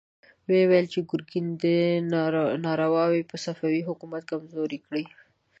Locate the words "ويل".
0.69-0.87